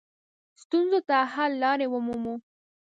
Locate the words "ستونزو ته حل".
0.61-1.51